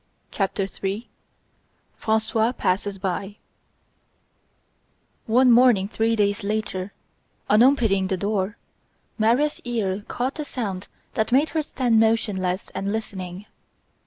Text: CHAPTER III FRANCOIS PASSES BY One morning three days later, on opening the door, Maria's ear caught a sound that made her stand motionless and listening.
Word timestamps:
CHAPTER 0.31 0.63
III 0.83 1.07
FRANCOIS 1.95 2.53
PASSES 2.57 2.97
BY 2.97 3.35
One 5.27 5.51
morning 5.51 5.87
three 5.89 6.15
days 6.15 6.43
later, 6.43 6.91
on 7.47 7.61
opening 7.61 8.07
the 8.07 8.17
door, 8.17 8.57
Maria's 9.19 9.61
ear 9.63 10.01
caught 10.07 10.39
a 10.39 10.43
sound 10.43 10.87
that 11.13 11.31
made 11.31 11.49
her 11.49 11.61
stand 11.61 11.99
motionless 11.99 12.71
and 12.71 12.91
listening. 12.91 13.45